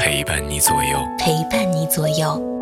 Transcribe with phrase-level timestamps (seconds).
[0.00, 2.59] 陪伴你左右，陪伴你左右。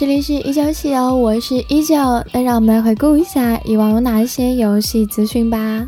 [0.00, 1.94] 这里是依旧西游，我是依旧。
[2.32, 5.86] 那让我们来回顾一下以往有哪些游戏资讯吧。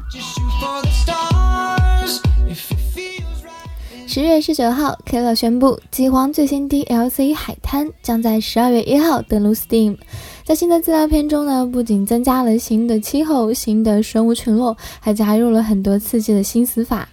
[4.07, 9.97] 十月十九号，K 乐宣布，饥荒最新 DLC 海滩将在十二月一号登陆 Steam。
[10.45, 17.09] 在新的资料片中呢，不仅增加了新的气候、新的生物群落，还加入了很多刺激的新死法。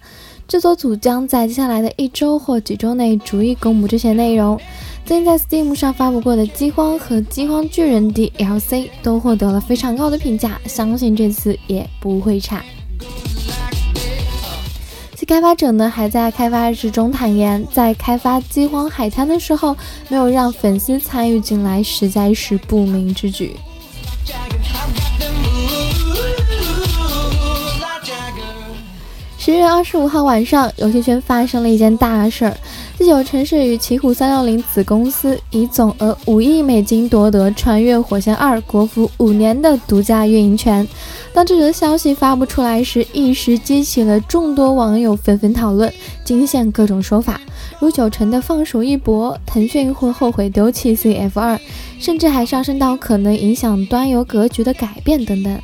[0.46, 4.60] 制作组将在接下来的一周或几周内逐一公布这些内容。
[5.10, 12.64] 最近在 Steam 上发布过的《饥荒》和《饥荒巨人》DLC 都获得了非常高的评价，相信这次也不会差。
[15.16, 19.76] 其开发者呢还在开发日志中坦言，在开发《饥荒海滩》的时候，
[20.08, 23.56] 没有让粉丝参与进来，实在是不明之举。
[29.36, 32.56] 十月二十五号晚上，游戏圈发生了一件大事儿。
[33.00, 40.86] 第九城市与奇虎三六零子公司以总额五亿美金夺得《穿越火线二》国服五年的独家运营权。
[41.32, 45.90] 当这则消息发布出来时，一时激起了众多网友纷纷讨论，
[46.24, 47.40] 惊现各种说法，
[47.78, 51.58] 如九成的放手一搏，腾讯会后悔丢弃 CF 二，
[51.98, 55.58] 甚至还上升到可能影响端游格局的改变等等。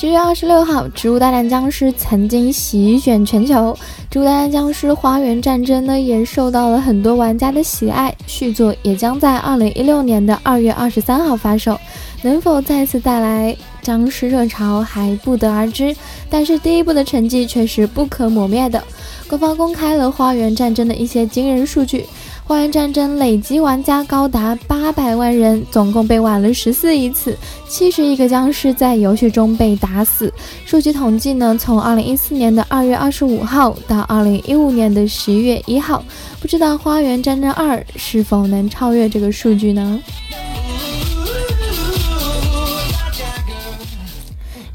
[0.00, 3.54] 七月二十六号，《植物大战僵尸》曾经席卷全球，
[4.10, 8.16] 《植物大战僵尸：花园战争》呢也受到了很多玩家的喜爱。
[8.26, 11.78] 续作也将在二零一六年的二月二十三号发售，
[12.22, 15.94] 能否再次带来僵尸热潮还不得而知。
[16.30, 18.82] 但是第一部的成绩却是不可磨灭的。
[19.28, 22.06] 官方公开了《花园战争》的一些惊人数据。
[22.50, 27.38] 花园战争累计玩家高达八百万人，总共被玩了十四亿次，
[27.68, 30.34] 七十亿个僵尸在游戏中被打死。
[30.66, 36.02] 数据统计呢，从二零一四年的二月二十五号到二零一五年的十一月一号，
[36.40, 40.02] 不知道花园战争二是否能超越这个数据呢？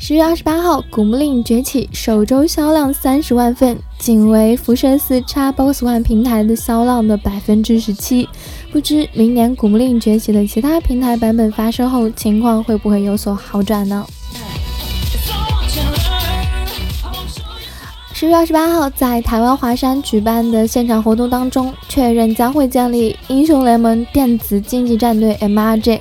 [0.08, 8.30] 十月二十八号，《古墓丽影：崛起》首周销量三十万份，仅为辐射四 Xbox One 平台的销量的百分之十七。
[8.72, 14.06] 不知明年《古墓丽影：崛起》的其他平台版本发售后，情况会不会有所好转呢？
[18.14, 26.00] 十月二十八号，在台湾华山举办的现场活动当中，确认将会建立英雄联盟电子竞技战队 MRJ。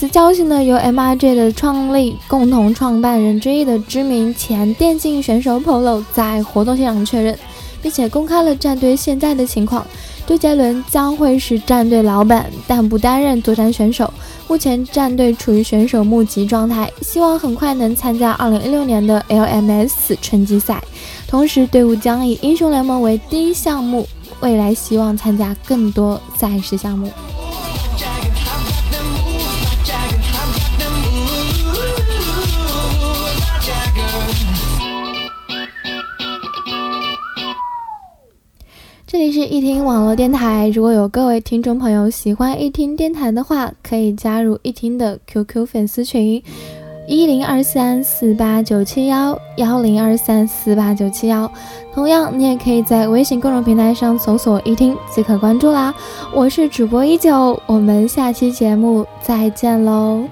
[0.00, 7.38] 此消息呢，由 MRJ 的创立共同创办人之一的知名前电竞选手 Polo 在活动现场确认，
[7.82, 9.86] 并且公开了战队现在的情况。
[10.26, 14.10] 周杰伦将会是战队老板，但不担任作战选手。
[14.48, 20.82] 目前战队处于选手募集状态，希望很快能参加2016年的 LMS 春季赛。
[21.28, 24.08] 同时，队伍将以英雄联盟为第一项目，
[24.40, 27.10] 未来希望参加更多赛事项目。
[39.40, 46.42] 是一听网络电台，如果有各位听众朋友喜欢一听电台的话，可以加入一听的 QQ 粉丝群：
[47.08, 51.50] 一零二三四八九七幺幺零二三四八九七幺。
[51.94, 55.94] 同样，你也可以在微信公众平台上搜索“一听”即可关注啦。
[56.34, 60.22] 我是主播依旧，我们下期节目再见喽！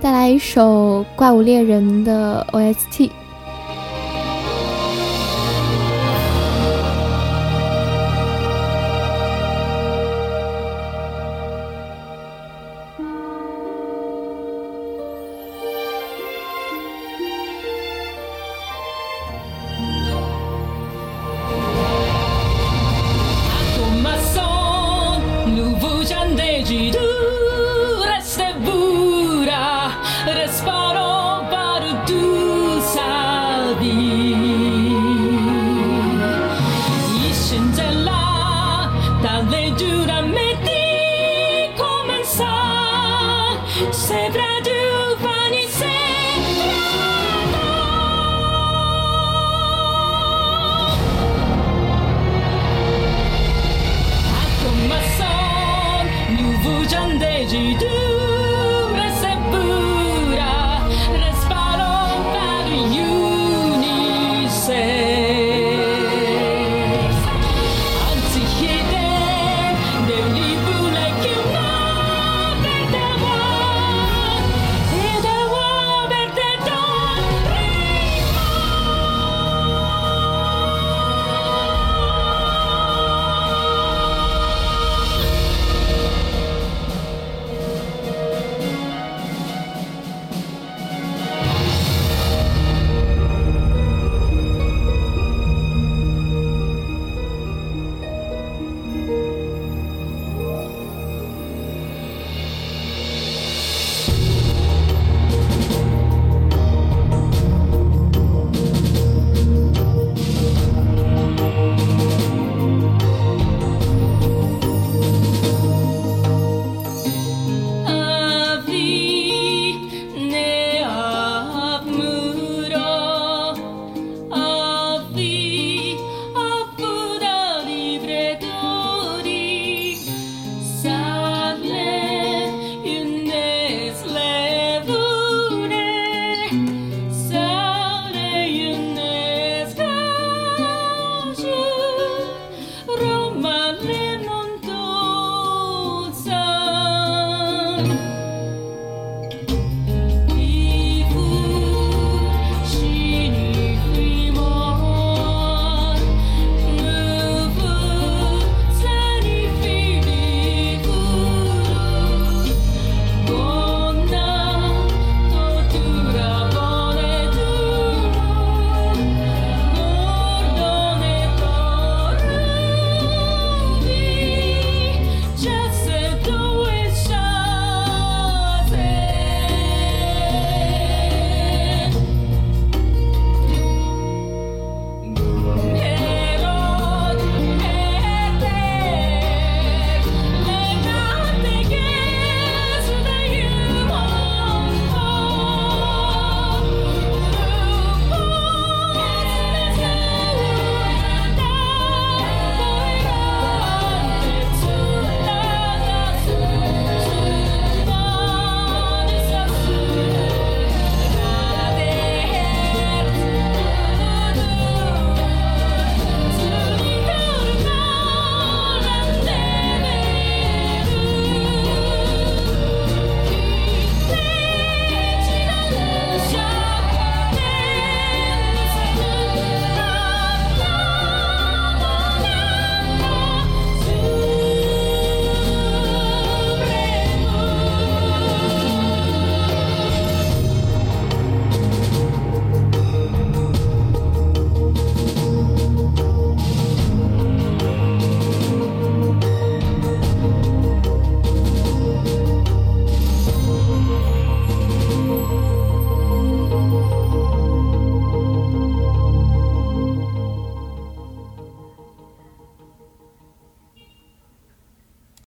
[0.00, 3.10] 带来一首《怪物猎人》的 OST。
[30.50, 30.89] It's far.